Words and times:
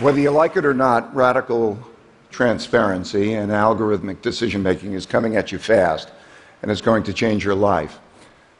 Whether 0.00 0.20
you 0.20 0.30
like 0.30 0.56
it 0.56 0.66
or 0.66 0.74
not, 0.74 1.14
radical 1.16 1.78
transparency 2.30 3.32
and 3.32 3.50
algorithmic 3.50 4.20
decision 4.20 4.62
making 4.62 4.92
is 4.92 5.06
coming 5.06 5.36
at 5.36 5.50
you 5.50 5.58
fast 5.58 6.10
and 6.60 6.70
it's 6.70 6.82
going 6.82 7.02
to 7.04 7.14
change 7.14 7.42
your 7.42 7.54
life. 7.54 7.98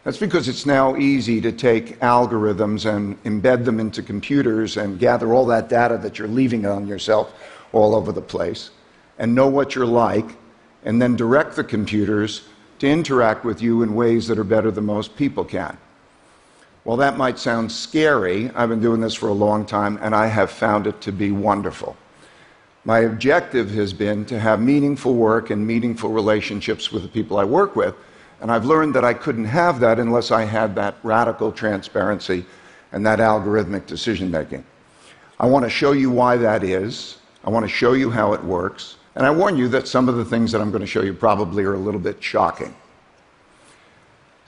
That's 0.02 0.16
because 0.16 0.48
it's 0.48 0.64
now 0.64 0.96
easy 0.96 1.43
to 1.43 1.52
take 1.52 2.01
algorithms 2.01 2.91
and 2.91 3.23
embed 3.25 3.66
them 3.66 3.80
into 3.80 4.02
computers 4.02 4.79
and 4.79 4.98
gather 4.98 5.34
all 5.34 5.45
that 5.46 5.69
data 5.69 5.98
that 5.98 6.19
you're 6.19 6.27
leaving 6.27 6.64
on 6.64 6.87
yourself 6.87 7.34
all 7.73 7.95
over 7.95 8.12
the 8.12 8.23
place 8.23 8.71
and 9.18 9.34
know 9.34 9.48
what 9.48 9.75
you're 9.75 9.84
like 9.84 10.39
and 10.84 11.03
then 11.03 11.16
direct 11.16 11.55
the 11.55 11.64
computers 11.64 12.48
to 12.78 12.89
interact 12.89 13.45
with 13.45 13.61
you 13.61 13.83
in 13.83 13.95
ways 13.95 14.27
that 14.28 14.39
are 14.39 14.45
better 14.45 14.70
than 14.70 14.87
most 14.87 15.14
people 15.16 15.45
can. 15.45 15.77
Well, 16.87 16.99
that 16.99 17.17
might 17.17 17.37
sound 17.37 17.73
scary. 17.73 18.49
I've 18.55 18.69
been 18.69 18.81
doing 18.81 19.01
this 19.01 19.13
for 19.13 19.29
a 19.29 19.33
long 19.33 19.67
time 19.67 19.99
and 20.01 20.15
I 20.15 20.29
have 20.29 20.53
found 20.53 20.87
it 20.87 21.01
to 21.01 21.11
be 21.11 21.33
wonderful. 21.33 21.97
My 22.85 23.01
objective 23.01 23.73
has 23.73 23.93
been 23.93 24.25
to 24.27 24.39
have 24.39 24.61
meaningful 24.61 25.15
work 25.17 25.51
and 25.51 25.67
meaningful 25.67 26.11
relationships 26.11 26.93
with 26.93 27.03
the 27.03 27.09
people 27.09 27.39
I 27.39 27.45
work 27.45 27.75
with. 27.75 27.97
And 28.41 28.53
I've 28.53 28.67
learned 28.67 28.95
that 28.95 29.05
I 29.05 29.15
couldn't 29.15 29.47
have 29.47 29.81
that 29.81 29.99
unless 29.99 30.31
I 30.31 30.45
had 30.45 30.77
that 30.77 30.95
radical 31.03 31.51
transparency 31.51 32.45
and 32.93 33.05
that 33.05 33.19
algorithmic 33.19 33.87
decision 33.87 34.31
making. 34.31 34.65
I 35.41 35.47
want 35.47 35.65
to 35.65 35.71
show 35.71 35.91
you 35.91 36.09
why 36.12 36.37
that 36.37 36.62
is. 36.62 37.19
I 37.43 37.51
want 37.51 37.65
to 37.65 37.69
show 37.69 37.95
you 37.95 38.11
how 38.11 38.33
it 38.33 38.45
works. 38.45 38.95
And 39.17 39.27
I 39.27 39.31
warn 39.33 39.57
you 39.57 39.67
that 39.71 39.89
some 39.89 40.09
of 40.09 40.15
the 40.15 40.25
things 40.25 40.53
that 40.53 40.61
I'm 40.61 40.71
going 40.71 40.83
to 40.83 40.87
show 40.87 41.03
you 41.03 41.15
probably 41.15 41.65
are 41.65 41.75
a 41.75 41.79
little 41.79 41.98
bit 41.98 42.23
shocking. 42.23 42.77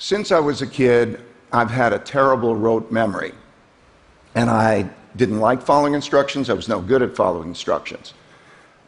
Since 0.00 0.30
I 0.30 0.38
was 0.38 0.62
a 0.62 0.66
kid, 0.68 1.20
I've 1.52 1.70
had 1.70 1.92
a 1.92 1.98
terrible 1.98 2.56
rote 2.56 2.90
memory. 2.90 3.32
And 4.34 4.50
I 4.50 4.90
didn't 5.16 5.40
like 5.40 5.62
following 5.62 5.94
instructions. 5.94 6.50
I 6.50 6.52
was 6.52 6.68
no 6.68 6.80
good 6.80 7.02
at 7.02 7.16
following 7.16 7.48
instructions. 7.48 8.14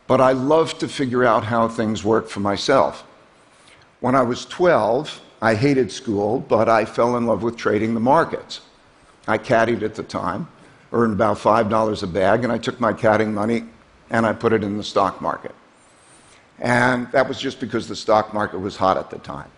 But 0.06 0.20
I 0.20 0.32
loved 0.32 0.80
to 0.80 0.88
figure 0.88 1.24
out 1.24 1.44
how 1.44 1.68
things 1.68 2.04
worked 2.04 2.30
for 2.30 2.40
myself. 2.40 3.04
When 4.00 4.14
I 4.14 4.22
was 4.22 4.44
12, 4.46 5.20
I 5.42 5.54
hated 5.54 5.90
school, 5.90 6.40
but 6.40 6.68
I 6.68 6.84
fell 6.84 7.16
in 7.16 7.26
love 7.26 7.42
with 7.42 7.56
trading 7.56 7.94
the 7.94 8.00
markets. 8.00 8.60
I 9.26 9.38
caddied 9.38 9.82
at 9.82 9.94
the 9.94 10.02
time, 10.02 10.48
earned 10.92 11.12
about 11.12 11.38
$5 11.38 12.02
a 12.02 12.06
bag, 12.06 12.44
and 12.44 12.52
I 12.52 12.58
took 12.58 12.80
my 12.80 12.92
caddying 12.92 13.32
money 13.32 13.64
and 14.10 14.26
I 14.26 14.32
put 14.32 14.52
it 14.52 14.64
in 14.64 14.76
the 14.76 14.84
stock 14.84 15.20
market. 15.20 15.54
And 16.58 17.10
that 17.12 17.28
was 17.28 17.40
just 17.40 17.60
because 17.60 17.88
the 17.88 17.96
stock 17.96 18.34
market 18.34 18.58
was 18.58 18.76
hot 18.76 18.96
at 18.96 19.08
the 19.08 19.18
time. 19.18 19.50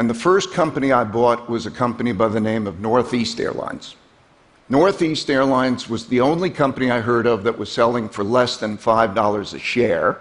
And 0.00 0.08
the 0.08 0.14
first 0.14 0.54
company 0.54 0.92
I 0.92 1.04
bought 1.04 1.50
was 1.50 1.66
a 1.66 1.70
company 1.70 2.12
by 2.12 2.28
the 2.28 2.40
name 2.40 2.66
of 2.66 2.80
Northeast 2.80 3.38
Airlines. 3.38 3.96
Northeast 4.70 5.28
Airlines 5.28 5.90
was 5.90 6.06
the 6.06 6.22
only 6.22 6.48
company 6.48 6.90
I 6.90 7.00
heard 7.00 7.26
of 7.26 7.44
that 7.44 7.58
was 7.58 7.70
selling 7.70 8.08
for 8.08 8.24
less 8.24 8.56
than 8.56 8.78
$5 8.78 9.52
a 9.52 9.58
share. 9.58 10.16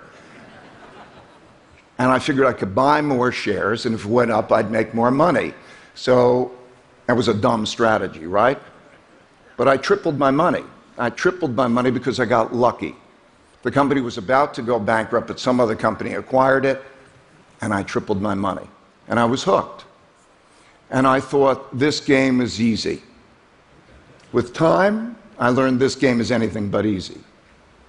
And 1.98 2.12
I 2.12 2.20
figured 2.20 2.46
I 2.46 2.52
could 2.52 2.76
buy 2.76 3.00
more 3.00 3.32
shares, 3.32 3.86
and 3.86 3.96
if 3.96 4.04
it 4.04 4.10
went 4.10 4.32
up, 4.32 4.52
I'd 4.52 4.70
make 4.70 4.94
more 4.94 5.12
money. 5.12 5.54
So 5.96 6.52
that 7.06 7.16
was 7.16 7.30
a 7.30 7.34
dumb 7.34 7.66
strategy, 7.66 8.28
right? 8.28 8.60
But 9.56 9.70
I 9.70 9.78
tripled 9.78 10.20
my 10.20 10.30
money. 10.30 10.66
I 10.98 11.10
tripled 11.10 11.56
my 11.56 11.68
money 11.68 11.90
because 11.90 12.20
I 12.20 12.26
got 12.26 12.54
lucky. 12.54 12.98
The 13.64 13.72
company 13.72 14.02
was 14.02 14.18
about 14.18 14.54
to 14.56 14.62
go 14.62 14.78
bankrupt, 14.78 15.28
but 15.28 15.40
some 15.40 15.62
other 15.62 15.78
company 15.78 16.16
acquired 16.16 16.66
it, 16.66 16.84
and 17.62 17.74
I 17.74 17.84
tripled 17.84 18.22
my 18.22 18.36
money. 18.36 18.68
And 19.10 19.20
I 19.20 19.26
was 19.26 19.44
hooked. 19.44 19.86
And 20.90 21.06
I 21.06 21.20
thought, 21.20 21.78
this 21.78 22.00
game 22.00 22.42
is 22.42 22.62
easy. 22.62 23.02
With 24.32 24.54
time, 24.54 25.18
I 25.38 25.50
learned 25.50 25.80
this 25.80 25.96
game 25.96 26.22
is 26.22 26.32
anything 26.32 26.70
but 26.70 26.86
easy. 26.86 27.18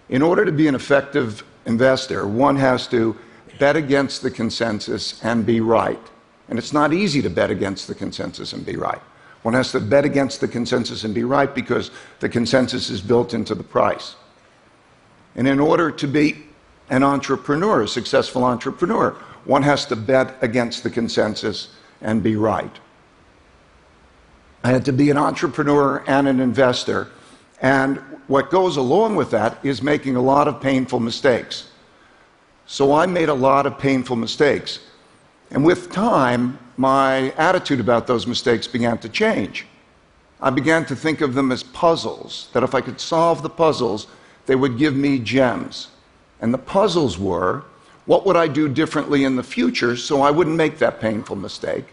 In 0.08 0.22
order 0.22 0.44
to 0.44 0.52
be 0.52 0.66
an 0.66 0.74
effective 0.74 1.44
investor, 1.66 2.26
one 2.26 2.56
has 2.56 2.86
to 2.88 3.16
bet 3.58 3.76
against 3.76 4.22
the 4.22 4.30
consensus 4.30 5.22
and 5.22 5.46
be 5.46 5.60
right. 5.60 6.00
And 6.48 6.58
it's 6.58 6.72
not 6.72 6.92
easy 6.92 7.22
to 7.22 7.30
bet 7.30 7.50
against 7.50 7.86
the 7.86 7.94
consensus 7.94 8.52
and 8.52 8.66
be 8.66 8.76
right. 8.76 9.00
One 9.42 9.54
has 9.54 9.72
to 9.72 9.80
bet 9.80 10.04
against 10.04 10.40
the 10.40 10.48
consensus 10.48 11.04
and 11.04 11.14
be 11.14 11.24
right 11.24 11.54
because 11.54 11.90
the 12.18 12.28
consensus 12.28 12.90
is 12.90 13.00
built 13.00 13.32
into 13.32 13.54
the 13.54 13.62
price. 13.62 14.16
And 15.36 15.46
in 15.46 15.60
order 15.60 15.90
to 15.90 16.06
be 16.06 16.42
an 16.90 17.02
entrepreneur, 17.02 17.82
a 17.82 17.88
successful 17.88 18.44
entrepreneur, 18.44 19.16
one 19.44 19.62
has 19.62 19.86
to 19.86 19.96
bet 19.96 20.36
against 20.42 20.82
the 20.82 20.90
consensus 20.90 21.68
and 22.00 22.22
be 22.22 22.36
right. 22.36 22.78
I 24.62 24.68
had 24.68 24.84
to 24.86 24.92
be 24.92 25.10
an 25.10 25.16
entrepreneur 25.16 26.04
and 26.06 26.28
an 26.28 26.40
investor. 26.40 27.08
And 27.62 27.98
what 28.26 28.50
goes 28.50 28.76
along 28.76 29.16
with 29.16 29.30
that 29.30 29.58
is 29.64 29.82
making 29.82 30.16
a 30.16 30.22
lot 30.22 30.48
of 30.48 30.60
painful 30.60 31.00
mistakes. 31.00 31.70
So 32.66 32.92
I 32.92 33.06
made 33.06 33.28
a 33.28 33.34
lot 33.34 33.66
of 33.66 33.78
painful 33.78 34.16
mistakes. 34.16 34.80
And 35.50 35.64
with 35.64 35.90
time, 35.90 36.58
my 36.76 37.30
attitude 37.32 37.80
about 37.80 38.06
those 38.06 38.26
mistakes 38.26 38.66
began 38.66 38.98
to 38.98 39.08
change. 39.08 39.66
I 40.40 40.50
began 40.50 40.84
to 40.86 40.96
think 40.96 41.20
of 41.20 41.34
them 41.34 41.52
as 41.52 41.62
puzzles, 41.62 42.48
that 42.52 42.62
if 42.62 42.74
I 42.74 42.80
could 42.80 43.00
solve 43.00 43.42
the 43.42 43.50
puzzles, 43.50 44.06
they 44.46 44.54
would 44.56 44.78
give 44.78 44.94
me 44.94 45.18
gems. 45.18 45.88
And 46.40 46.54
the 46.54 46.58
puzzles 46.58 47.18
were 47.18 47.64
what 48.10 48.26
would 48.26 48.34
I 48.34 48.48
do 48.48 48.68
differently 48.68 49.22
in 49.22 49.36
the 49.36 49.42
future 49.44 49.96
so 49.96 50.20
I 50.20 50.32
wouldn't 50.32 50.56
make 50.56 50.78
that 50.78 50.98
painful 50.98 51.36
mistake? 51.36 51.84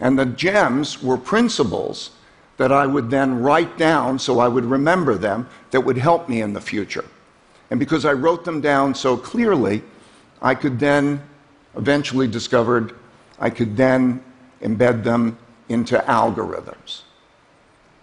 And 0.00 0.18
the 0.18 0.26
gems 0.26 1.02
were 1.02 1.16
principles 1.16 2.10
that 2.58 2.70
I 2.70 2.84
would 2.84 3.08
then 3.08 3.40
write 3.40 3.78
down 3.78 4.18
so 4.18 4.38
I 4.38 4.48
would 4.48 4.66
remember 4.66 5.14
them 5.14 5.48
that 5.70 5.80
would 5.80 5.96
help 5.96 6.28
me 6.28 6.42
in 6.42 6.52
the 6.52 6.60
future. 6.60 7.06
And 7.70 7.80
because 7.80 8.04
I 8.04 8.12
wrote 8.12 8.44
them 8.44 8.60
down 8.60 8.94
so 8.94 9.16
clearly, 9.16 9.82
I 10.42 10.54
could 10.54 10.78
then 10.78 11.22
eventually 11.74 12.28
discovered 12.28 12.94
I 13.38 13.48
could 13.48 13.78
then 13.78 14.22
embed 14.60 15.04
them 15.04 15.38
into 15.70 15.96
algorithms. 16.06 17.00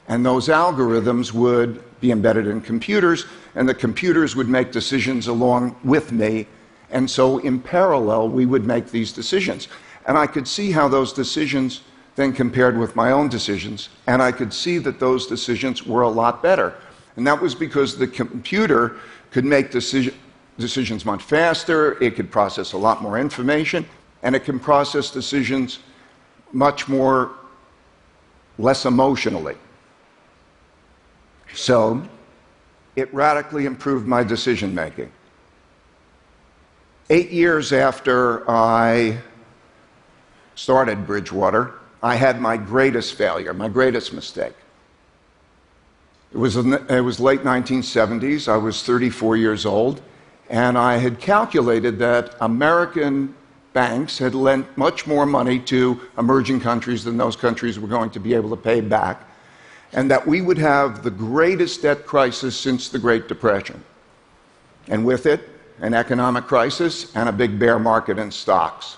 And 0.08 0.25
those 0.25 0.47
algorithms 0.47 1.34
would 1.34 1.84
be 2.02 2.09
embedded 2.09 2.47
in 2.47 2.62
computers, 2.62 3.28
and 3.53 3.69
the 3.69 3.75
computers 3.75 4.36
would 4.36 4.50
make 4.50 4.72
decisions 4.72 5.28
along 5.28 5.75
with 5.84 6.12
me. 6.12 6.47
And 6.94 7.09
so, 7.09 7.40
in 7.40 7.59
parallel, 7.59 8.30
we 8.30 8.46
would 8.46 8.66
make 8.66 8.92
these 8.92 9.12
decisions. 9.12 9.68
And 10.06 10.18
I 10.18 10.28
could 10.28 10.48
see 10.48 10.72
how 10.72 10.88
those 10.88 11.12
decisions 11.12 11.81
then 12.16 12.31
compared 12.31 12.78
with 12.78 12.96
my 12.96 13.12
own 13.12 13.28
decisions, 13.28 13.90
and 14.06 14.22
I 14.22 14.31
could 14.31 14.54
see 14.54 14.78
that 14.78 15.00
those 15.00 15.26
decisions 15.26 15.84
were 15.84 16.04
a 16.04 16.09
lot 16.09 16.44
better. 16.44 16.76
And 17.16 17.26
that 17.26 17.42
was 17.42 17.56
because 17.56 17.98
the 17.98 18.08
computer 18.08 18.98
could 19.31 19.46
make 19.46 19.72
decision, 19.72 20.14
decisions 20.59 21.06
much 21.06 21.24
faster, 21.24 22.02
it 22.04 22.16
could 22.16 22.30
process 22.30 22.74
a 22.74 22.78
lot 22.78 23.02
more 23.02 23.18
information, 23.18 23.88
and 24.22 24.36
it 24.36 24.42
can 24.42 24.60
process 24.60 25.10
decisions 25.10 25.80
much 26.52 26.88
more 26.88 27.31
less 28.60 28.86
emotionally. 28.86 29.58
So, 31.56 32.08
it 32.96 33.12
radically 33.12 33.66
improved 33.66 34.06
my 34.06 34.24
decision 34.24 34.75
making. 34.75 35.12
Eight 37.09 37.31
years 37.31 37.74
after 37.74 38.50
I 38.50 39.18
started 40.56 41.06
Bridgewater, 41.06 41.74
I 42.02 42.16
had 42.16 42.40
my 42.40 42.56
greatest 42.56 43.16
failure, 43.16 43.53
my 43.53 43.68
greatest 43.68 44.14
mistake. 44.14 44.53
It 46.31 46.38
was, 46.38 46.56
it 46.56 47.03
was 47.03 47.19
late 47.19 47.42
1970s. 47.42 48.47
I 48.47 48.56
was 48.56 48.84
34 48.84 49.36
years 49.36 49.66
old, 49.66 50.02
and 50.50 50.78
I 50.78 50.96
had 50.96 51.19
calculated 51.19 52.00
that 52.00 52.36
American 52.40 53.36
banks 53.74 54.18
had 54.18 54.33
lent 54.33 54.66
much 54.77 55.06
more 55.06 55.25
money 55.25 55.60
to 55.60 56.00
emerging 56.18 56.62
countries 56.62 57.04
than 57.04 57.18
those 57.18 57.36
countries 57.36 57.80
were 57.80 57.88
going 57.88 58.12
to 58.12 58.19
be 58.19 58.33
able 58.33 58.50
to 58.51 58.56
pay 58.56 58.80
back, 58.80 59.27
and 59.92 60.10
that 60.10 60.25
we 60.25 60.39
would 60.39 60.57
have 60.57 61.04
the 61.04 61.12
greatest 61.12 61.81
debt 61.81 62.06
crisis 62.06 62.56
since 62.56 62.88
the 62.88 63.00
Great 63.00 63.27
Depression. 63.27 63.83
And 64.88 65.06
with 65.06 65.25
it, 65.25 65.50
an 65.83 65.94
economic 65.94 66.45
crisis 66.45 67.13
and 67.13 67.27
a 67.27 67.31
big 67.31 67.59
bear 67.59 67.77
market 67.77 68.18
in 68.18 68.31
stocks. 68.31 68.97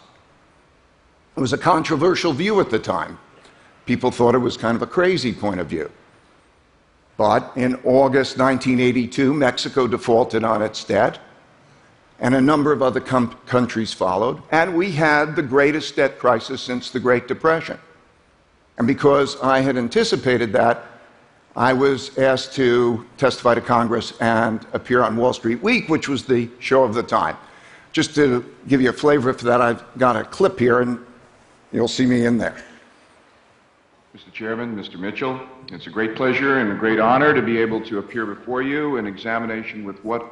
It 1.36 1.40
was 1.40 1.52
a 1.52 1.58
controversial 1.58 2.32
view 2.32 2.62
at 2.62 2.70
the 2.70 2.78
time. 2.78 3.18
People 3.88 4.12
thought 4.12 4.36
it 4.36 4.40
was 4.40 4.56
kind 4.56 4.76
of 4.76 4.84
a 4.84 4.88
crazy 4.88 5.34
point 5.34 5.60
of 5.60 5.68
view. 5.68 5.92
But 7.18 7.52
in 7.56 7.76
August 7.84 8.38
1982, 8.38 9.34
Mexico 9.34 9.88
defaulted 9.88 10.44
on 10.44 10.62
its 10.62 10.84
debt, 10.84 11.18
and 12.20 12.36
a 12.36 12.42
number 12.42 12.72
of 12.72 12.84
other 12.84 13.02
countries 13.02 13.92
followed, 13.92 14.42
and 14.52 14.76
we 14.76 14.92
had 14.92 15.36
the 15.36 15.42
greatest 15.42 15.96
debt 15.96 16.20
crisis 16.20 16.62
since 16.62 16.92
the 16.92 17.00
Great 17.00 17.28
Depression. 17.28 17.80
And 18.78 18.86
because 18.86 19.42
I 19.42 19.62
had 19.62 19.76
anticipated 19.76 20.54
that, 20.54 20.86
I 21.58 21.72
was 21.72 22.18
asked 22.18 22.54
to 22.56 23.06
testify 23.18 23.54
to 23.56 23.62
Congress 23.62 24.12
and 24.20 24.66
appear 24.74 25.04
on 25.04 25.16
Wall 25.16 25.32
Street 25.32 25.64
Week, 25.64 25.88
which 25.88 26.10
was 26.10 26.26
the 26.26 26.50
show 26.60 26.84
of 26.84 26.94
the 26.94 27.04
time. 27.04 27.38
Just 27.94 28.14
to 28.16 28.44
give 28.68 28.82
you 28.82 28.90
a 28.90 28.94
flavor 28.94 29.32
for 29.32 29.46
that, 29.46 29.62
I've 29.62 29.84
got 29.98 30.18
a 30.18 30.26
clip 30.26 30.60
here, 30.60 30.82
and 30.82 31.00
you'll 31.72 31.88
see 31.88 32.06
me 32.06 32.26
in 32.26 32.38
there. 32.38 32.62
Mr. 34.14 34.34
Chairman, 34.34 34.76
Mr. 34.76 35.00
Mitchell, 35.00 35.40
it's 35.70 35.88
a 35.88 35.90
great 35.90 36.18
pleasure 36.18 36.60
and 36.60 36.74
a 36.74 36.76
great 36.76 37.00
honor 37.00 37.34
to 37.34 37.42
be 37.42 37.58
able 37.58 37.82
to 37.86 38.00
appear 38.00 38.26
before 38.26 38.62
you 38.62 38.98
in 38.98 39.08
examination 39.08 39.86
with 39.86 40.04
what 40.04 40.30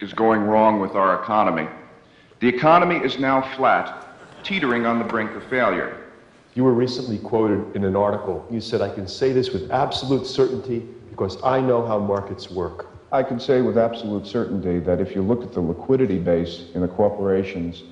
is 0.00 0.14
going 0.14 0.42
wrong 0.42 0.80
with 0.80 0.92
our 0.92 1.22
economy. 1.22 1.68
The 2.40 2.48
economy 2.48 2.96
is 2.96 3.18
now 3.18 3.54
flat, 3.54 4.08
teetering 4.42 4.86
on 4.86 4.98
the 4.98 5.04
brink 5.04 5.30
of 5.32 5.44
failure. 5.44 6.03
You 6.54 6.62
were 6.62 6.72
recently 6.72 7.18
quoted 7.18 7.74
in 7.74 7.84
an 7.84 7.96
article. 7.96 8.46
You 8.48 8.60
said, 8.60 8.80
I 8.80 8.88
can 8.88 9.08
say 9.08 9.32
this 9.32 9.50
with 9.50 9.72
absolute 9.72 10.24
certainty 10.24 10.86
because 11.10 11.36
I 11.42 11.60
know 11.60 11.84
how 11.84 11.98
markets 11.98 12.48
work. 12.48 12.86
I 13.10 13.24
can 13.24 13.40
say 13.40 13.60
with 13.60 13.76
absolute 13.76 14.26
certainty 14.26 14.78
that 14.80 15.00
if 15.00 15.14
you 15.16 15.22
look 15.22 15.42
at 15.42 15.52
the 15.52 15.60
liquidity 15.60 16.18
base 16.18 16.66
in 16.74 16.80
the 16.80 16.88
corporations 16.88 17.82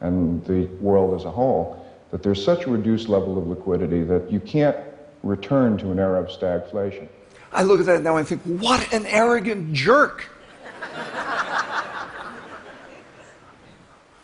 and 0.00 0.44
the 0.44 0.66
world 0.80 1.18
as 1.18 1.24
a 1.24 1.30
whole, 1.30 1.84
that 2.12 2.22
there's 2.22 2.44
such 2.44 2.66
a 2.66 2.70
reduced 2.70 3.08
level 3.08 3.38
of 3.38 3.46
liquidity 3.48 4.04
that 4.04 4.30
you 4.30 4.38
can't 4.38 4.76
return 5.24 5.76
to 5.78 5.90
an 5.90 5.98
era 5.98 6.20
of 6.20 6.28
stagflation. 6.28 7.08
I 7.52 7.64
look 7.64 7.80
at 7.80 7.86
that 7.86 8.02
now 8.02 8.16
and 8.16 8.26
think, 8.26 8.42
what 8.42 8.92
an 8.92 9.04
arrogant 9.06 9.72
jerk. 9.72 10.28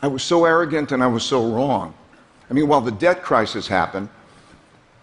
I 0.01 0.07
was 0.07 0.23
so 0.23 0.45
arrogant 0.45 0.93
and 0.93 1.03
I 1.03 1.09
was 1.09 1.25
so 1.25 1.53
wrong. 1.53 1.95
I 2.51 2.55
mean, 2.55 2.67
while 2.69 2.81
the 2.81 2.93
debt 2.93 3.23
crisis 3.23 3.69
happened, 3.69 4.09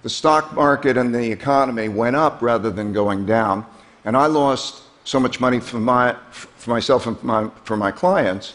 the 0.04 0.10
stock 0.10 0.54
market 0.54 0.98
and 0.98 1.14
the 1.14 1.32
economy 1.32 1.90
went 1.90 2.16
up 2.16 2.42
rather 2.42 2.70
than 2.70 2.94
going 2.94 3.26
down, 3.26 3.66
and 4.04 4.16
I 4.16 4.28
lost 4.28 4.84
so 5.04 5.20
much 5.20 5.40
money 5.40 5.60
for, 5.60 5.80
my, 5.80 6.16
for 6.32 6.72
myself 6.72 7.06
and 7.06 7.22
my, 7.24 7.50
for 7.64 7.78
my 7.78 7.92
clients 7.92 8.54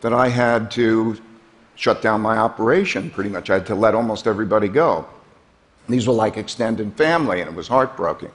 that 0.00 0.12
I 0.12 0.28
had 0.28 0.70
to 0.72 1.16
shut 1.76 2.02
down 2.02 2.20
my 2.20 2.36
operation 2.36 3.10
pretty 3.10 3.30
much. 3.30 3.50
I 3.50 3.54
had 3.54 3.66
to 3.66 3.74
let 3.74 3.94
almost 3.94 4.26
everybody 4.26 4.68
go. 4.68 5.06
These 5.88 6.06
were 6.06 6.14
like 6.14 6.36
extended 6.36 6.92
family, 6.94 7.40
and 7.40 7.50
it 7.50 7.56
was 7.56 7.68
heartbreaking. 7.68 8.30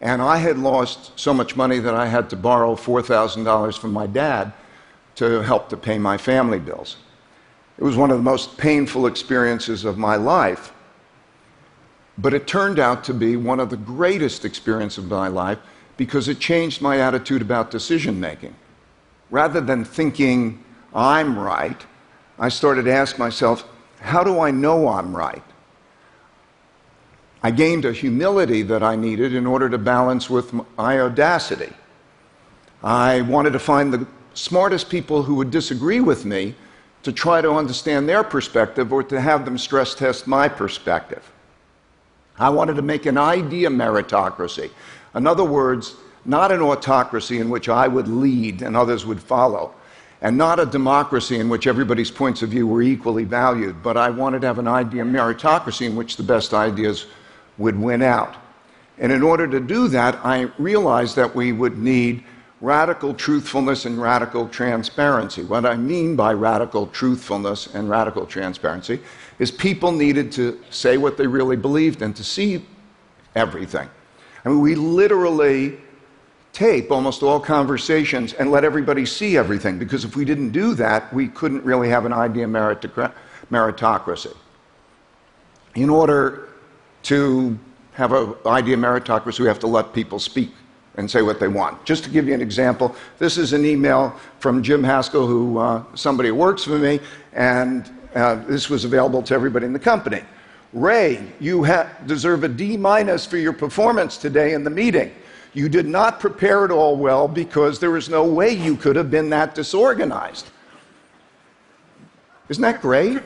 And 0.00 0.22
I 0.22 0.38
had 0.38 0.58
lost 0.58 1.18
so 1.18 1.34
much 1.34 1.56
money 1.56 1.78
that 1.78 1.94
I 1.94 2.06
had 2.06 2.30
to 2.30 2.36
borrow 2.36 2.74
$4,000 2.74 3.78
from 3.78 3.92
my 3.92 4.06
dad 4.06 4.52
to 5.16 5.42
help 5.42 5.68
to 5.68 5.76
pay 5.76 5.98
my 5.98 6.16
family 6.16 6.58
bills. 6.58 6.96
It 7.80 7.84
was 7.84 7.96
one 7.96 8.10
of 8.10 8.18
the 8.18 8.22
most 8.22 8.58
painful 8.58 9.06
experiences 9.06 9.86
of 9.86 9.96
my 9.96 10.16
life, 10.16 10.70
but 12.18 12.34
it 12.34 12.46
turned 12.46 12.78
out 12.78 13.02
to 13.04 13.14
be 13.14 13.36
one 13.36 13.58
of 13.58 13.70
the 13.70 13.78
greatest 13.78 14.44
experiences 14.44 14.98
of 14.98 15.10
my 15.10 15.28
life 15.28 15.58
because 15.96 16.28
it 16.28 16.38
changed 16.38 16.82
my 16.82 17.00
attitude 17.00 17.40
about 17.40 17.70
decision 17.70 18.20
making. 18.20 18.54
Rather 19.30 19.62
than 19.62 19.86
thinking 19.86 20.62
I'm 20.94 21.38
right, 21.38 21.86
I 22.38 22.50
started 22.50 22.82
to 22.84 22.92
ask 22.92 23.18
myself, 23.18 23.64
how 24.00 24.22
do 24.22 24.40
I 24.40 24.50
know 24.50 24.88
I'm 24.88 25.16
right? 25.16 25.42
I 27.42 27.50
gained 27.50 27.86
a 27.86 27.94
humility 27.94 28.60
that 28.62 28.82
I 28.82 28.94
needed 28.94 29.34
in 29.34 29.46
order 29.46 29.70
to 29.70 29.78
balance 29.78 30.28
with 30.28 30.52
my 30.76 31.00
audacity. 31.00 31.72
I 32.82 33.22
wanted 33.22 33.54
to 33.54 33.58
find 33.58 33.90
the 33.90 34.06
smartest 34.34 34.90
people 34.90 35.22
who 35.22 35.36
would 35.36 35.50
disagree 35.50 36.00
with 36.00 36.26
me 36.26 36.54
to 37.02 37.12
try 37.12 37.40
to 37.40 37.52
understand 37.52 38.08
their 38.08 38.22
perspective 38.22 38.92
or 38.92 39.02
to 39.02 39.20
have 39.20 39.44
them 39.44 39.56
stress 39.56 39.94
test 39.94 40.26
my 40.26 40.48
perspective. 40.48 41.30
I 42.38 42.50
wanted 42.50 42.76
to 42.76 42.82
make 42.82 43.06
an 43.06 43.18
idea 43.18 43.68
meritocracy. 43.68 44.70
In 45.14 45.26
other 45.26 45.44
words, 45.44 45.96
not 46.24 46.52
an 46.52 46.60
autocracy 46.60 47.38
in 47.38 47.50
which 47.50 47.68
I 47.68 47.88
would 47.88 48.08
lead 48.08 48.62
and 48.62 48.76
others 48.76 49.06
would 49.06 49.22
follow, 49.22 49.74
and 50.20 50.36
not 50.36 50.60
a 50.60 50.66
democracy 50.66 51.38
in 51.38 51.48
which 51.48 51.66
everybody's 51.66 52.10
points 52.10 52.42
of 52.42 52.50
view 52.50 52.66
were 52.66 52.82
equally 52.82 53.24
valued, 53.24 53.82
but 53.82 53.96
I 53.96 54.10
wanted 54.10 54.42
to 54.42 54.46
have 54.46 54.58
an 54.58 54.68
idea 54.68 55.04
meritocracy 55.04 55.86
in 55.86 55.96
which 55.96 56.16
the 56.16 56.22
best 56.22 56.52
ideas 56.52 57.06
would 57.56 57.78
win 57.78 58.02
out. 58.02 58.36
And 58.98 59.10
in 59.10 59.22
order 59.22 59.48
to 59.48 59.60
do 59.60 59.88
that, 59.88 60.18
I 60.24 60.50
realized 60.58 61.16
that 61.16 61.34
we 61.34 61.52
would 61.52 61.78
need 61.78 62.22
radical 62.60 63.14
truthfulness 63.14 63.86
and 63.86 64.00
radical 64.00 64.48
transparency. 64.48 65.42
What 65.42 65.64
I 65.64 65.76
mean 65.76 66.14
by 66.14 66.34
radical 66.34 66.86
truthfulness 66.88 67.74
and 67.74 67.88
radical 67.88 68.26
transparency 68.26 69.00
is 69.38 69.50
people 69.50 69.92
needed 69.92 70.30
to 70.32 70.60
say 70.68 70.98
what 70.98 71.16
they 71.16 71.26
really 71.26 71.56
believed 71.56 72.02
and 72.02 72.14
to 72.16 72.24
see 72.24 72.64
everything. 73.34 73.88
I 74.44 74.48
mean, 74.50 74.60
we 74.60 74.74
literally 74.74 75.78
tape 76.52 76.90
almost 76.90 77.22
all 77.22 77.40
conversations 77.40 78.32
and 78.34 78.50
let 78.50 78.64
everybody 78.64 79.06
see 79.06 79.36
everything 79.36 79.78
because 79.78 80.04
if 80.04 80.16
we 80.16 80.24
didn't 80.24 80.50
do 80.50 80.74
that, 80.74 81.12
we 81.14 81.28
couldn't 81.28 81.64
really 81.64 81.88
have 81.88 82.04
an 82.04 82.12
idea 82.12 82.44
of 82.44 82.50
meritocracy. 82.50 84.36
In 85.76 85.88
order 85.88 86.48
to 87.04 87.58
have 87.92 88.12
an 88.12 88.34
idea 88.44 88.74
of 88.74 88.80
meritocracy, 88.80 89.40
we 89.40 89.46
have 89.46 89.60
to 89.60 89.66
let 89.66 89.92
people 89.92 90.18
speak 90.18 90.50
and 90.96 91.10
say 91.10 91.22
what 91.22 91.40
they 91.40 91.48
want. 91.48 91.84
Just 91.84 92.04
to 92.04 92.10
give 92.10 92.26
you 92.26 92.34
an 92.34 92.40
example, 92.40 92.94
this 93.18 93.38
is 93.38 93.52
an 93.52 93.64
email 93.64 94.14
from 94.38 94.62
Jim 94.62 94.82
Haskell, 94.82 95.26
who 95.26 95.58
uh, 95.58 95.84
somebody 95.94 96.30
who 96.30 96.34
works 96.34 96.64
for 96.64 96.78
me, 96.78 97.00
and 97.32 97.90
uh, 98.14 98.36
this 98.46 98.68
was 98.68 98.84
available 98.84 99.22
to 99.22 99.34
everybody 99.34 99.66
in 99.66 99.72
the 99.72 99.78
company. 99.78 100.22
Ray, 100.72 101.26
you 101.40 101.64
ha- 101.64 101.88
deserve 102.06 102.44
a 102.44 102.48
D 102.48 102.76
minus 102.76 103.26
for 103.26 103.36
your 103.36 103.52
performance 103.52 104.16
today 104.16 104.54
in 104.54 104.64
the 104.64 104.70
meeting. 104.70 105.12
You 105.52 105.68
did 105.68 105.86
not 105.86 106.20
prepare 106.20 106.64
at 106.64 106.70
all 106.70 106.96
well 106.96 107.26
because 107.26 107.80
there 107.80 107.96
is 107.96 108.08
no 108.08 108.24
way 108.24 108.50
you 108.50 108.76
could 108.76 108.94
have 108.94 109.10
been 109.10 109.30
that 109.30 109.54
disorganized. 109.54 110.48
Isn't 112.48 112.62
that 112.62 112.80
great? 112.80 113.22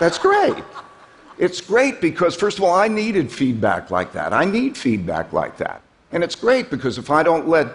That's 0.00 0.18
great. 0.18 0.64
It's 1.38 1.60
great 1.60 2.00
because, 2.00 2.34
first 2.34 2.58
of 2.58 2.64
all, 2.64 2.74
I 2.74 2.88
needed 2.88 3.30
feedback 3.30 3.90
like 3.90 4.12
that. 4.12 4.32
I 4.32 4.44
need 4.44 4.76
feedback 4.76 5.32
like 5.32 5.56
that. 5.58 5.82
And 6.12 6.22
it's 6.22 6.34
great 6.34 6.70
because 6.70 6.98
if 6.98 7.10
I 7.10 7.22
don't 7.22 7.48
let 7.48 7.68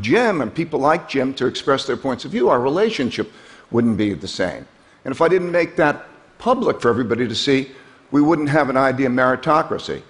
Jim 0.00 0.40
and 0.40 0.52
people 0.54 0.80
like 0.80 1.08
Jim 1.08 1.34
to 1.34 1.46
express 1.46 1.86
their 1.86 1.96
points 1.96 2.24
of 2.24 2.30
view, 2.30 2.48
our 2.48 2.60
relationship 2.60 3.30
wouldn't 3.70 3.96
be 3.96 4.14
the 4.14 4.28
same. 4.28 4.66
And 5.04 5.12
if 5.12 5.20
I 5.20 5.28
didn't 5.28 5.52
make 5.52 5.76
that 5.76 6.06
public 6.38 6.80
for 6.80 6.88
everybody 6.88 7.28
to 7.28 7.34
see, 7.34 7.70
we 8.10 8.22
wouldn't 8.22 8.48
have 8.48 8.70
an 8.70 8.76
idea 8.76 9.06
of 9.06 9.12
meritocracy. 9.12 10.02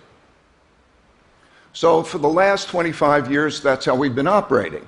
So, 1.72 2.02
for 2.02 2.18
the 2.18 2.28
last 2.28 2.68
25 2.68 3.30
years, 3.30 3.62
that's 3.62 3.86
how 3.86 3.94
we've 3.94 4.14
been 4.14 4.26
operating. 4.26 4.86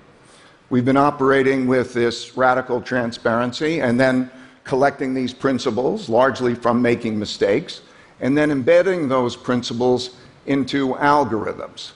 We've 0.69 0.85
been 0.85 0.99
operating 0.99 1.67
with 1.67 1.95
this 1.95 2.37
radical 2.37 2.83
transparency 2.83 3.81
and 3.81 3.99
then 3.99 4.31
collecting 4.65 5.15
these 5.15 5.33
principles, 5.33 6.09
largely 6.09 6.55
from 6.55 6.83
making 6.83 7.19
mistakes, 7.19 7.81
and 8.21 8.37
then 8.37 8.51
embedding 8.51 9.09
those 9.09 9.37
principles 9.37 10.17
into 10.47 10.95
algorithms. 10.95 11.93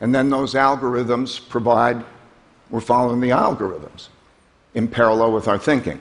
And 0.00 0.14
then 0.14 0.30
those 0.30 0.54
algorithms 0.54 1.46
provide, 1.48 2.04
we're 2.70 2.80
following 2.80 3.20
the 3.20 3.30
algorithms 3.30 4.08
in 4.74 4.88
parallel 4.88 5.32
with 5.32 5.48
our 5.48 5.58
thinking. 5.58 6.00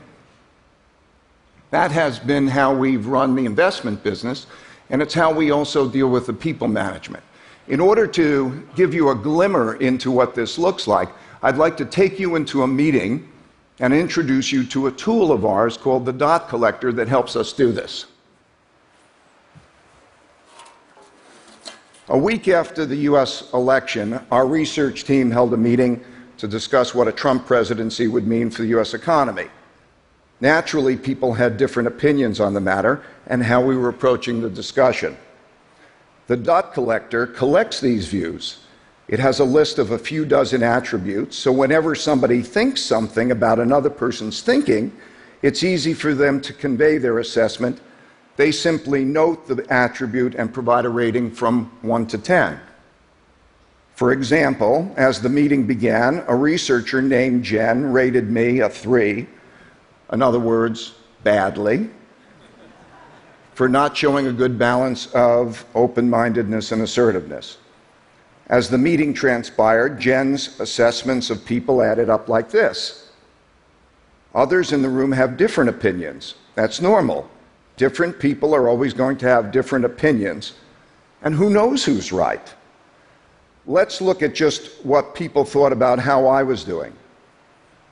That 1.71 1.91
has 1.91 2.17
been 2.17 2.47
how 2.47 2.73
we've 2.73 3.05
run 3.05 3.35
the 3.35 3.45
investment 3.45 4.03
business, 4.03 4.47
and 4.89 5.01
it's 5.01 5.13
how 5.13 5.31
we 5.31 5.51
also 5.51 5.89
deal 5.89 6.09
with 6.09 6.25
the 6.25 6.33
people 6.33 6.67
management. 6.67 7.23
In 7.67 7.79
order 7.79 8.07
to 8.07 8.67
give 8.75 8.93
you 8.93 9.09
a 9.09 9.15
glimmer 9.15 9.75
into 9.75 10.09
what 10.09 10.33
this 10.33 10.57
looks 10.57 10.87
like, 10.87 11.09
I'd 11.43 11.57
like 11.57 11.77
to 11.77 11.85
take 11.85 12.19
you 12.19 12.35
into 12.35 12.63
a 12.63 12.67
meeting 12.67 13.27
and 13.79 13.93
introduce 13.93 14.51
you 14.51 14.65
to 14.65 14.87
a 14.87 14.91
tool 14.91 15.31
of 15.31 15.45
ours 15.45 15.77
called 15.77 16.05
the 16.05 16.13
dot 16.13 16.49
collector 16.49 16.91
that 16.93 17.07
helps 17.07 17.35
us 17.35 17.53
do 17.53 17.71
this. 17.71 18.07
A 22.11 22.17
week 22.17 22.47
after 22.47 22.87
the 22.87 22.95
US 22.95 23.53
election, 23.53 24.19
our 24.31 24.47
research 24.47 25.03
team 25.03 25.29
held 25.29 25.53
a 25.53 25.57
meeting 25.57 26.03
to 26.39 26.47
discuss 26.47 26.95
what 26.95 27.07
a 27.07 27.11
Trump 27.11 27.45
presidency 27.45 28.07
would 28.07 28.25
mean 28.25 28.49
for 28.49 28.63
the 28.63 28.79
US 28.79 28.95
economy. 28.95 29.45
Naturally, 30.41 30.97
people 30.97 31.33
had 31.33 31.55
different 31.55 31.87
opinions 31.87 32.39
on 32.39 32.55
the 32.55 32.61
matter 32.61 33.03
and 33.27 33.43
how 33.43 33.61
we 33.61 33.77
were 33.77 33.89
approaching 33.89 34.41
the 34.41 34.49
discussion. 34.49 35.15
The 36.25 36.37
dot 36.37 36.73
collector 36.73 37.27
collects 37.27 37.79
these 37.79 38.07
views. 38.07 38.57
It 39.07 39.19
has 39.19 39.39
a 39.39 39.45
list 39.45 39.77
of 39.77 39.91
a 39.91 39.99
few 39.99 40.25
dozen 40.25 40.63
attributes, 40.63 41.37
so 41.37 41.51
whenever 41.51 41.93
somebody 41.93 42.41
thinks 42.41 42.81
something 42.81 43.29
about 43.29 43.59
another 43.59 43.91
person's 43.91 44.41
thinking, 44.41 44.91
it's 45.43 45.63
easy 45.63 45.93
for 45.93 46.15
them 46.15 46.41
to 46.41 46.53
convey 46.53 46.97
their 46.97 47.19
assessment. 47.19 47.79
They 48.39 48.53
simply 48.53 49.03
note 49.03 49.47
the 49.47 49.65
attribute 49.69 50.33
and 50.33 50.53
provide 50.53 50.85
a 50.85 50.89
rating 50.89 51.29
from 51.29 51.65
1 51.81 52.07
to 52.07 52.17
10. 52.17 52.57
For 53.95 54.13
example, 54.13 54.93
as 54.95 55.19
the 55.19 55.27
meeting 55.27 55.67
began, 55.67 56.23
a 56.25 56.33
researcher 56.33 57.01
named 57.01 57.43
Jen 57.43 57.91
rated 57.91 58.31
me 58.31 58.61
a 58.61 58.69
3. 58.69 59.27
In 60.13 60.21
other 60.21 60.39
words, 60.39 60.93
badly 61.21 61.89
for 63.55 63.67
not 63.67 63.97
showing 63.97 64.27
a 64.27 64.31
good 64.31 64.57
balance 64.57 65.07
of 65.07 65.65
open 65.75 66.09
mindedness 66.09 66.71
and 66.71 66.81
assertiveness. 66.81 67.57
As 68.47 68.69
the 68.69 68.77
meeting 68.77 69.13
transpired, 69.13 69.99
Jen's 69.99 70.57
assessments 70.61 71.29
of 71.29 71.43
people 71.43 71.83
added 71.83 72.09
up 72.09 72.29
like 72.29 72.49
this 72.49 73.11
Others 74.33 74.71
in 74.71 74.81
the 74.81 74.87
room 74.87 75.11
have 75.11 75.35
different 75.35 75.69
opinions. 75.69 76.35
That's 76.55 76.79
normal. 76.79 77.29
Different 77.79 78.19
people 78.19 78.53
are 78.53 78.67
always 78.67 78.93
going 78.93 79.15
to 79.19 79.25
have 79.25 79.53
different 79.53 79.85
opinions. 79.85 80.51
And 81.21 81.33
who 81.33 81.49
knows 81.49 81.85
who's 81.85 82.11
right? 82.11 82.53
Let's 83.65 84.01
look 84.01 84.21
at 84.21 84.35
just 84.35 84.83
what 84.83 85.15
people 85.15 85.45
thought 85.45 85.71
about 85.71 85.97
how 85.97 86.27
I 86.27 86.43
was 86.43 86.65
doing. 86.65 86.91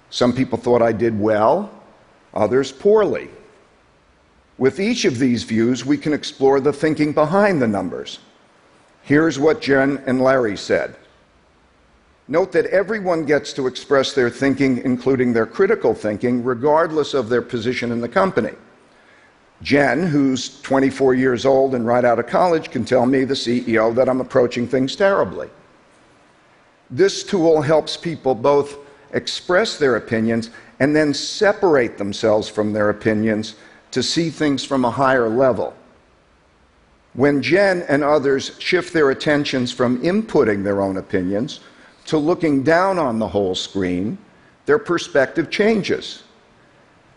Some 0.10 0.34
people 0.34 0.58
thought 0.58 0.82
I 0.82 0.92
did 0.92 1.18
well, 1.18 1.72
others 2.34 2.70
poorly. 2.70 3.30
With 4.58 4.82
each 4.82 5.06
of 5.06 5.20
these 5.20 5.44
views, 5.44 5.86
we 5.86 5.98
can 5.98 6.12
explore 6.12 6.60
the 6.60 6.74
thinking 6.74 7.14
behind 7.14 7.62
the 7.62 7.68
numbers. 7.68 8.20
Here's 9.04 9.40
what 9.40 9.62
Jen 9.62 10.04
and 10.06 10.20
Larry 10.20 10.58
said. 10.58 10.98
Note 12.28 12.52
that 12.52 12.66
everyone 12.66 13.24
gets 13.24 13.54
to 13.54 13.68
express 13.68 14.12
their 14.12 14.30
thinking, 14.30 14.80
including 14.80 15.32
their 15.32 15.46
critical 15.46 15.94
thinking, 15.94 16.44
regardless 16.44 17.14
of 17.14 17.30
their 17.30 17.42
position 17.42 17.94
in 17.94 18.02
the 18.02 18.10
company. 18.10 18.52
Jen, 19.62 20.06
who's 20.06 20.62
24 20.62 21.16
years 21.16 21.46
old 21.46 21.74
and 21.74 21.86
right 21.86 22.06
out 22.06 22.20
of 22.20 22.28
college, 22.28 22.70
can 22.70 22.86
tell 22.86 23.06
me, 23.06 23.24
the 23.24 23.34
CEO, 23.34 23.94
that 23.96 24.08
I'm 24.08 24.22
approaching 24.22 24.68
things 24.68 24.96
terribly. 24.96 25.50
This 26.90 27.24
tool 27.24 27.62
helps 27.62 27.98
people 27.98 28.36
both 28.36 28.78
express 29.14 29.78
their 29.78 29.96
opinions 29.96 30.52
and 30.80 30.96
then 30.96 31.14
separate 31.14 31.98
themselves 31.98 32.48
from 32.48 32.72
their 32.72 32.90
opinions 32.90 33.56
to 33.92 34.04
see 34.04 34.30
things 34.30 34.64
from 34.64 34.86
a 34.86 34.92
higher 34.92 35.28
level. 35.28 35.74
When 37.14 37.42
Jen 37.42 37.82
and 37.90 38.04
others 38.04 38.52
shift 38.60 38.94
their 38.94 39.10
attentions 39.10 39.72
from 39.72 40.02
inputting 40.04 40.64
their 40.64 40.82
own 40.82 40.98
opinions 40.98 41.62
to 42.06 42.18
looking 42.18 42.64
down 42.64 43.00
on 43.00 43.18
the 43.18 43.28
whole 43.28 43.56
screen, 43.56 44.18
their 44.66 44.78
perspective 44.78 45.50
changes. 45.50 46.24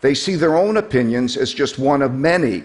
They 0.01 0.15
see 0.15 0.35
their 0.35 0.57
own 0.57 0.77
opinions 0.77 1.37
as 1.37 1.53
just 1.53 1.79
one 1.79 2.03
of 2.03 2.15
many 2.15 2.65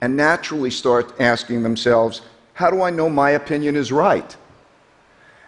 and 0.00 0.16
naturally 0.16 0.70
start 0.70 1.14
asking 1.20 1.62
themselves, 1.62 2.22
How 2.54 2.70
do 2.70 2.82
I 2.82 2.90
know 2.90 3.08
my 3.08 3.30
opinion 3.30 3.76
is 3.76 3.92
right? 3.92 4.36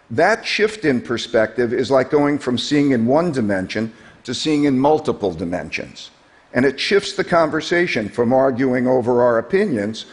That 0.09 0.45
shift 0.45 0.85
in 0.85 1.01
perspective 1.01 1.73
is 1.73 1.91
like 1.91 2.09
going 2.09 2.39
from 2.39 2.57
seeing 2.57 2.91
in 2.91 3.05
one 3.05 3.31
dimension 3.31 3.91
to 4.23 4.33
seeing 4.33 4.65
in 4.65 4.79
multiple 4.79 5.33
dimensions. 5.33 6.11
And 6.53 6.65
it 6.65 6.79
shifts 6.79 7.13
the 7.13 7.23
conversation 7.23 8.07
from 8.07 8.31
arguing 8.31 8.87
over 8.87 9.21
our 9.21 9.39
opinions 9.39 10.05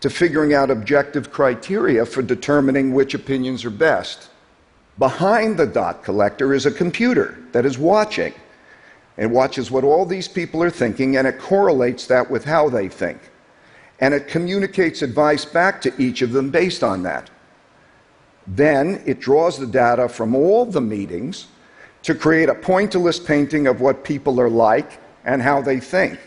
to 0.00 0.08
figuring 0.08 0.54
out 0.54 0.70
objective 0.70 1.30
criteria 1.30 2.06
for 2.06 2.22
determining 2.22 2.94
which 2.94 3.14
opinions 3.14 3.64
are 3.64 3.70
best. 3.70 4.30
Behind 4.98 5.56
the 5.56 5.66
dot 5.66 6.02
collector 6.02 6.54
is 6.54 6.66
a 6.66 6.70
computer 6.70 7.38
that 7.52 7.66
is 7.66 7.78
watching. 7.78 8.32
It 9.16 9.30
watches 9.30 9.70
what 9.70 9.84
all 9.84 10.06
these 10.06 10.28
people 10.28 10.62
are 10.62 10.70
thinking 10.70 11.16
and 11.16 11.26
it 11.26 11.38
correlates 11.38 12.06
that 12.06 12.30
with 12.30 12.44
how 12.44 12.68
they 12.68 12.88
think. 12.88 13.18
And 14.00 14.14
it 14.14 14.26
communicates 14.26 15.02
advice 15.02 15.44
back 15.44 15.80
to 15.82 16.02
each 16.02 16.22
of 16.22 16.32
them 16.32 16.50
based 16.50 16.82
on 16.82 17.02
that. 17.02 17.30
Then 18.46 19.02
it 19.06 19.20
draws 19.20 19.58
the 19.58 19.66
data 19.66 20.08
from 20.08 20.34
all 20.34 20.66
the 20.66 20.80
meetings 20.80 21.46
to 22.02 22.14
create 22.14 22.48
a 22.48 22.54
pointillist 22.54 23.26
painting 23.26 23.66
of 23.66 23.80
what 23.80 24.02
people 24.02 24.40
are 24.40 24.50
like 24.50 24.98
and 25.24 25.40
how 25.40 25.62
they 25.62 25.78
think. 25.78 26.18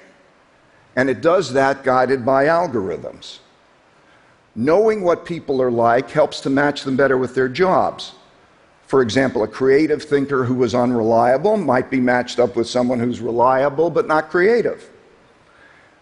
And 0.95 1.09
it 1.09 1.21
does 1.21 1.51
that 1.53 1.83
guided 1.83 2.25
by 2.25 2.45
algorithms. 2.45 3.39
Knowing 4.55 5.03
what 5.03 5.25
people 5.25 5.61
are 5.61 5.71
like 5.71 6.09
helps 6.09 6.39
to 6.41 6.49
match 6.49 6.83
them 6.83 6.95
better 6.95 7.17
with 7.17 7.35
their 7.35 7.49
jobs. 7.49 8.13
For 8.87 9.01
example, 9.01 9.43
a 9.43 9.47
creative 9.47 10.03
thinker 10.03 10.43
who 10.43 10.55
was 10.55 10.75
unreliable 10.75 11.57
might 11.57 11.89
be 11.89 11.99
matched 11.99 12.39
up 12.39 12.55
with 12.55 12.67
someone 12.67 12.99
who's 12.99 13.19
reliable 13.19 13.89
but 13.89 14.07
not 14.07 14.29
creative. 14.29 14.89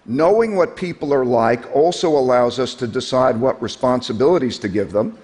Knowing 0.05 0.55
what 0.55 0.75
people 0.75 1.13
are 1.13 1.23
like 1.23 1.73
also 1.73 2.09
allows 2.09 2.59
us 2.59 2.75
to 2.75 2.87
decide 2.87 3.39
what 3.39 3.61
responsibilities 3.61 4.59
to 4.59 4.67
give 4.67 4.91
them 4.91 5.17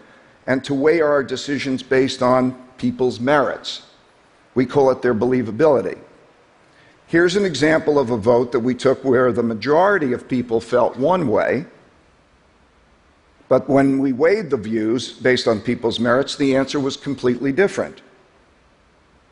and 0.47 0.63
to 0.63 0.73
weigh 0.73 1.01
our 1.01 1.21
decisions 1.21 1.83
based 1.83 2.23
on 2.23 2.51
people's 2.77 3.19
merits. 3.19 3.83
We 4.55 4.65
call 4.65 4.89
it 4.89 5.01
their 5.01 5.13
believability. 5.13 5.99
Here's 7.07 7.35
an 7.35 7.43
example 7.43 7.99
of 7.99 8.11
a 8.11 8.17
vote 8.17 8.51
that 8.53 8.59
we 8.59 8.73
took 8.73 9.03
where 9.03 9.33
the 9.33 9.43
majority 9.43 10.13
of 10.13 10.29
people 10.29 10.61
felt 10.61 10.95
one 10.95 11.27
way, 11.27 11.65
but 13.49 13.67
when 13.67 13.97
we 13.97 14.13
weighed 14.13 14.51
the 14.51 14.57
views 14.57 15.11
based 15.11 15.47
on 15.47 15.59
people's 15.59 15.99
merits, 15.99 16.35
the 16.35 16.55
answer 16.55 16.79
was 16.79 16.95
completely 16.95 17.51
different. 17.51 18.01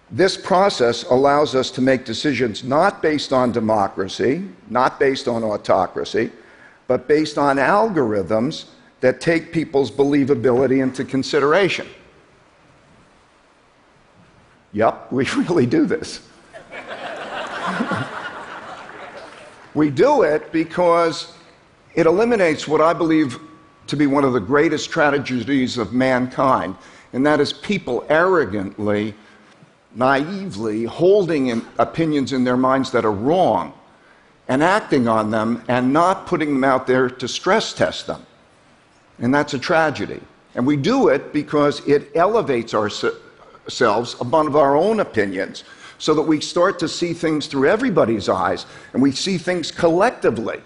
This 0.10 0.36
process 0.36 1.04
allows 1.04 1.54
us 1.54 1.70
to 1.72 1.82
make 1.82 2.04
decisions 2.04 2.64
not 2.64 3.02
based 3.02 3.32
on 3.32 3.52
democracy, 3.52 4.44
not 4.70 5.00
based 5.00 5.28
on 5.28 5.44
autocracy, 5.44 6.32
but 6.88 7.08
based 7.08 7.38
on 7.38 7.58
algorithms 7.58 8.66
that 9.02 9.22
take 9.22 9.54
people's 9.54 9.92
believability 9.92 10.82
into 10.82 11.06
consideration. 11.06 11.88
Yep, 14.74 15.12
we 15.12 15.26
really 15.38 15.68
do 15.68 15.86
this. 15.86 16.22
we 19.76 19.92
do 19.92 20.24
it 20.24 20.52
because 20.52 21.34
it 21.94 22.08
eliminates 22.08 22.68
what 22.68 22.82
I 22.82 22.94
believe 22.94 23.40
to 23.88 23.96
be 23.96 24.08
one 24.08 24.24
of 24.24 24.34
the 24.34 24.40
greatest 24.40 24.90
tragedies 24.90 25.78
of 25.78 25.94
mankind, 25.94 26.76
and 27.14 27.26
that 27.26 27.40
is 27.40 27.54
people 27.54 28.06
arrogantly, 28.10 29.14
naively 29.96 30.84
holding 30.84 31.48
in 31.48 31.66
opinions 31.80 32.34
in 32.34 32.44
their 32.44 32.58
minds 32.58 32.92
that 32.92 33.06
are 33.06 33.12
wrong 33.12 33.74
and 34.48 34.64
acting 34.64 35.08
on 35.08 35.32
them 35.32 35.64
and 35.68 35.92
not 35.92 36.28
putting 36.28 36.54
them 36.54 36.64
out 36.64 36.88
there 36.88 37.10
to 37.10 37.28
stress 37.28 37.74
test 37.74 38.08
them. 38.08 38.26
And 39.20 39.34
that's 39.34 39.54
a 39.54 39.60
tragedy. 39.60 40.22
And 40.56 40.66
we 40.66 40.78
do 40.78 41.10
it 41.10 41.34
because 41.34 41.86
it 41.88 42.12
elevates 42.16 42.74
ourselves 42.74 44.16
above 44.22 44.56
our 44.56 44.76
own 44.76 45.00
opinions 45.00 45.64
so 45.98 46.14
that 46.14 46.22
we 46.22 46.40
start 46.40 46.80
to 46.80 46.88
see 46.88 47.14
things 47.14 47.48
through 47.48 47.70
everybody's 47.70 48.30
eyes 48.30 48.66
and 48.94 49.02
we 49.02 49.12
see 49.12 49.38
things 49.38 49.72
collectively. 49.72 50.62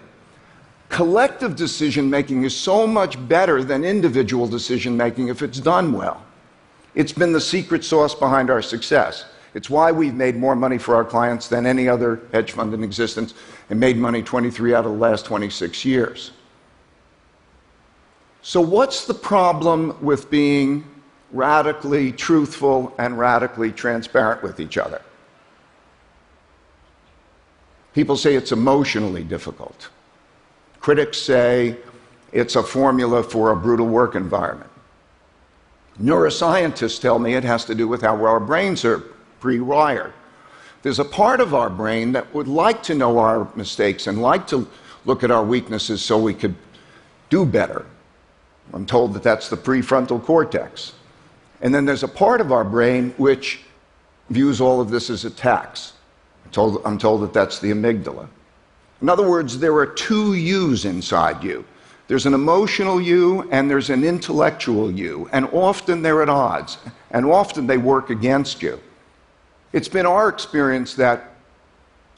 Collective 0.92 1.56
decision 1.56 2.10
making 2.10 2.44
is 2.44 2.54
so 2.54 2.86
much 2.86 3.16
better 3.26 3.64
than 3.64 3.82
individual 3.82 4.46
decision 4.46 4.94
making 4.94 5.28
if 5.28 5.40
it's 5.40 5.58
done 5.58 5.90
well. 5.90 6.22
It's 6.94 7.14
been 7.14 7.32
the 7.32 7.40
secret 7.40 7.82
sauce 7.82 8.14
behind 8.14 8.50
our 8.50 8.60
success. 8.60 9.24
It's 9.54 9.70
why 9.70 9.90
we've 9.90 10.14
made 10.14 10.36
more 10.36 10.54
money 10.54 10.76
for 10.76 10.94
our 10.94 11.04
clients 11.04 11.48
than 11.48 11.64
any 11.64 11.88
other 11.88 12.20
hedge 12.30 12.52
fund 12.52 12.74
in 12.74 12.84
existence 12.84 13.32
and 13.70 13.80
made 13.80 13.96
money 13.96 14.22
23 14.22 14.74
out 14.74 14.84
of 14.84 14.92
the 14.92 14.98
last 14.98 15.24
26 15.24 15.82
years. 15.86 16.32
So, 18.42 18.60
what's 18.60 19.06
the 19.06 19.14
problem 19.14 19.96
with 20.02 20.30
being 20.30 20.84
radically 21.32 22.12
truthful 22.12 22.94
and 22.98 23.18
radically 23.18 23.72
transparent 23.72 24.42
with 24.42 24.60
each 24.60 24.76
other? 24.76 25.00
People 27.94 28.18
say 28.18 28.34
it's 28.34 28.52
emotionally 28.52 29.24
difficult. 29.24 29.88
Critics 30.82 31.16
say 31.16 31.76
it's 32.32 32.56
a 32.56 32.62
formula 32.62 33.22
for 33.22 33.52
a 33.52 33.56
brutal 33.56 33.86
work 33.86 34.16
environment. 34.16 34.68
Neuroscientists 36.02 37.00
tell 37.00 37.20
me 37.20 37.34
it 37.34 37.44
has 37.44 37.64
to 37.66 37.74
do 37.74 37.86
with 37.86 38.02
how 38.02 38.24
our 38.26 38.40
brains 38.40 38.84
are 38.84 38.98
pre 39.38 39.60
wired. 39.60 40.12
There's 40.82 40.98
a 40.98 41.04
part 41.04 41.40
of 41.40 41.54
our 41.54 41.70
brain 41.70 42.10
that 42.12 42.34
would 42.34 42.48
like 42.48 42.82
to 42.84 42.96
know 42.96 43.18
our 43.18 43.46
mistakes 43.54 44.08
and 44.08 44.20
like 44.20 44.48
to 44.48 44.68
look 45.04 45.22
at 45.22 45.30
our 45.30 45.44
weaknesses 45.44 46.02
so 46.02 46.18
we 46.18 46.34
could 46.34 46.56
do 47.30 47.46
better. 47.46 47.86
I'm 48.72 48.84
told 48.84 49.14
that 49.14 49.22
that's 49.22 49.48
the 49.48 49.56
prefrontal 49.56 50.20
cortex. 50.20 50.94
And 51.60 51.72
then 51.72 51.84
there's 51.84 52.02
a 52.02 52.08
part 52.08 52.40
of 52.40 52.50
our 52.50 52.64
brain 52.64 53.14
which 53.18 53.60
views 54.30 54.60
all 54.60 54.80
of 54.80 54.90
this 54.90 55.10
as 55.10 55.24
attacks. 55.24 55.92
I'm 56.44 56.50
told, 56.50 56.82
I'm 56.84 56.98
told 56.98 57.22
that 57.22 57.32
that's 57.32 57.60
the 57.60 57.70
amygdala. 57.70 58.26
In 59.02 59.08
other 59.08 59.28
words, 59.28 59.58
there 59.58 59.74
are 59.74 59.86
two 59.86 60.34
yous 60.34 60.84
inside 60.84 61.42
you 61.42 61.64
there's 62.08 62.26
an 62.26 62.34
emotional 62.34 63.00
you 63.00 63.48
and 63.50 63.70
there's 63.70 63.88
an 63.88 64.04
intellectual 64.04 64.90
you, 64.90 65.30
and 65.32 65.46
often 65.52 66.02
they're 66.02 66.20
at 66.20 66.28
odds, 66.28 66.76
and 67.10 67.24
often 67.24 67.66
they 67.66 67.78
work 67.78 68.10
against 68.10 68.60
you. 68.60 68.78
It's 69.72 69.88
been 69.88 70.04
our 70.04 70.28
experience 70.28 70.94
that 70.96 71.30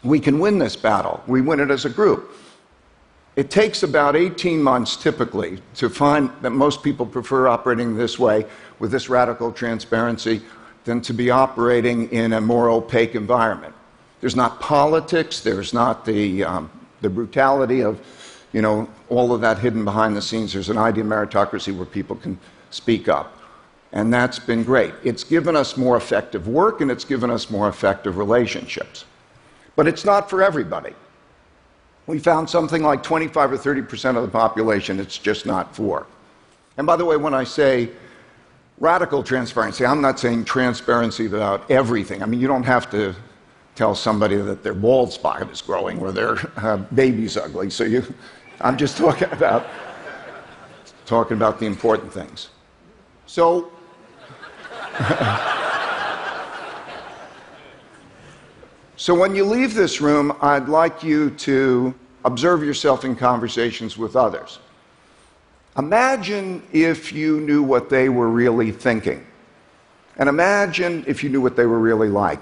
we 0.03 0.19
can 0.19 0.41
win 0.41 0.59
this 0.59 0.75
battle. 0.75 1.23
We 1.29 1.43
win 1.43 1.61
it 1.61 1.71
as 1.71 1.85
a 1.85 1.91
group. 1.91 2.37
It 3.37 3.51
takes 3.51 3.85
about 3.85 4.17
18 4.17 4.61
months 4.61 4.97
typically 4.97 5.61
to 5.75 5.89
find 5.89 6.31
that 6.43 6.51
most 6.51 6.83
people 6.83 7.07
prefer 7.07 7.47
operating 7.47 7.97
this 7.97 8.19
way 8.19 8.47
with 8.81 8.91
this 8.91 9.09
radical 9.09 9.53
transparency 9.53 10.43
than 10.85 11.01
to 11.03 11.13
be 11.13 11.31
operating 11.31 12.11
in 12.11 12.33
a 12.33 12.41
more 12.41 12.69
opaque 12.69 13.15
environment. 13.15 13.75
There's 14.25 14.35
not 14.35 14.59
politics, 14.59 15.41
there's 15.41 15.75
not 15.75 16.07
the, 16.07 16.45
um, 16.45 16.71
the 17.03 17.11
brutality 17.11 17.83
of, 17.83 18.01
you 18.55 18.63
know, 18.63 18.89
all 19.11 19.35
of 19.35 19.43
that 19.43 19.59
hidden 19.59 19.85
behind 19.85 20.17
the 20.17 20.23
scenes. 20.23 20.55
There's 20.55 20.71
an 20.71 20.79
idea 20.79 21.05
of 21.05 21.11
meritocracy 21.11 21.77
where 21.77 21.85
people 21.85 22.17
can 22.17 22.39
speak 22.71 23.07
up. 23.07 23.37
And 23.93 24.11
that's 24.11 24.39
been 24.39 24.65
great. 24.65 24.95
It's 25.05 25.25
given 25.25 25.55
us 25.55 25.77
more 25.77 25.99
effective 25.99 26.49
work 26.49 26.81
and 26.81 26.91
it's 26.91 27.05
given 27.05 27.31
us 27.31 27.51
more 27.51 27.69
effective 27.69 28.17
relationships. 28.17 29.05
But 29.77 29.87
it's 29.87 30.07
not 30.07 30.31
for 30.31 30.43
everybody. 30.43 30.95
We 32.07 32.19
found 32.19 32.49
something 32.49 32.83
like 32.83 33.03
25 33.03 33.53
or 33.53 33.59
30 33.59 33.83
percent 33.83 34.17
of 34.17 34.23
the 34.23 34.31
population 34.31 35.01
it's 35.01 35.19
just 35.19 35.45
not 35.45 35.77
for. 35.77 36.07
And 36.79 36.87
by 36.87 36.97
the 36.97 37.05
way, 37.05 37.19
when 37.19 37.35
I 37.35 37.45
say 37.45 37.91
radical 38.79 39.23
transparency, 39.23 39.85
I'm 39.85 40.01
not 40.01 40.19
saying 40.19 40.47
transparency 40.47 41.27
about 41.27 41.71
everything. 41.71 42.23
I 42.23 42.25
mean, 42.25 42.41
you 42.41 42.49
don't 42.49 42.63
have 42.63 42.91
to 42.93 43.15
tell 43.75 43.95
somebody 43.95 44.37
that 44.37 44.63
their 44.63 44.75
bald 44.75 45.13
spot 45.13 45.51
is 45.51 45.61
growing 45.61 45.99
or 45.99 46.13
their 46.13 46.37
uh, 46.59 46.77
baby's 46.95 47.37
ugly. 47.37 47.71
So 47.71 47.85
you, 47.85 48.05
I'm 48.61 48.77
just 48.77 48.97
talking 48.97 49.31
about 49.33 49.67
talking 51.07 51.37
about 51.37 51.59
the 51.59 51.67
important 51.67 52.13
things. 52.13 52.49
So. 53.27 53.71
so 58.97 59.15
when 59.15 59.35
you 59.35 59.45
leave 59.45 59.75
this 59.75 60.01
room, 60.01 60.37
I'd 60.41 60.69
like 60.69 61.03
you 61.03 61.31
to 61.31 61.95
observe 62.25 62.63
yourself 62.65 63.05
in 63.05 63.17
conversations 63.17 63.99
with 63.99 64.17
others. 64.17 64.61
Imagine 65.77 66.63
if 66.73 67.13
you 67.13 67.41
knew 67.41 67.63
what 67.63 67.91
they 67.91 68.09
were 68.09 68.29
really 68.29 68.71
thinking. 68.71 69.27
And 70.17 70.29
imagine 70.29 71.05
if 71.09 71.25
you 71.25 71.31
knew 71.31 71.41
what 71.41 71.57
they 71.57 71.67
were 71.67 71.81
really 71.81 72.09
like. 72.09 72.41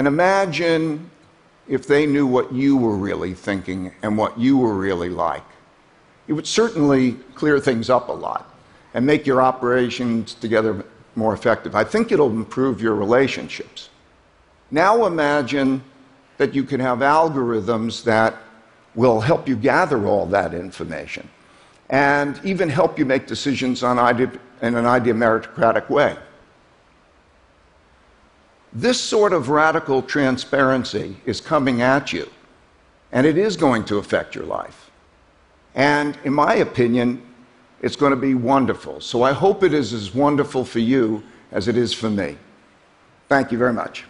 And 0.00 0.06
imagine 0.06 1.10
if 1.68 1.86
they 1.86 2.06
knew 2.06 2.26
what 2.26 2.50
you 2.54 2.74
were 2.74 2.96
really 2.96 3.34
thinking 3.34 3.92
and 4.02 4.16
what 4.16 4.38
you 4.38 4.56
were 4.56 4.72
really 4.72 5.10
like. 5.10 5.44
It 6.26 6.32
would 6.32 6.46
certainly 6.46 7.12
clear 7.34 7.60
things 7.60 7.90
up 7.90 8.08
a 8.08 8.12
lot 8.12 8.50
and 8.94 9.04
make 9.04 9.26
your 9.26 9.42
operations 9.42 10.32
together 10.32 10.86
more 11.16 11.34
effective. 11.34 11.74
I 11.74 11.84
think 11.84 12.12
it'll 12.12 12.30
improve 12.30 12.80
your 12.80 12.94
relationships. 12.94 13.90
Now 14.70 15.04
imagine 15.04 15.84
that 16.38 16.54
you 16.54 16.64
can 16.64 16.80
have 16.80 17.00
algorithms 17.00 18.02
that 18.04 18.38
will 18.94 19.20
help 19.20 19.46
you 19.46 19.54
gather 19.54 20.06
all 20.06 20.24
that 20.24 20.54
information 20.54 21.28
and 21.90 22.40
even 22.42 22.70
help 22.70 22.98
you 22.98 23.04
make 23.04 23.26
decisions 23.26 23.82
on 23.82 23.98
an 23.98 24.06
idea 24.86 25.12
meritocratic 25.12 25.90
way. 25.90 26.16
This 28.72 29.00
sort 29.00 29.32
of 29.32 29.48
radical 29.48 30.02
transparency 30.02 31.16
is 31.26 31.40
coming 31.40 31.82
at 31.82 32.12
you, 32.12 32.28
and 33.10 33.26
it 33.26 33.36
is 33.36 33.56
going 33.56 33.84
to 33.86 33.98
affect 33.98 34.34
your 34.34 34.44
life. 34.44 34.90
And 35.74 36.16
in 36.24 36.32
my 36.32 36.54
opinion, 36.54 37.22
it's 37.82 37.96
going 37.96 38.10
to 38.10 38.16
be 38.16 38.34
wonderful. 38.34 39.00
So 39.00 39.22
I 39.22 39.32
hope 39.32 39.62
it 39.64 39.74
is 39.74 39.92
as 39.92 40.14
wonderful 40.14 40.64
for 40.64 40.78
you 40.78 41.22
as 41.50 41.66
it 41.66 41.76
is 41.76 41.92
for 41.92 42.10
me. 42.10 42.36
Thank 43.28 43.50
you 43.50 43.58
very 43.58 43.72
much. 43.72 44.04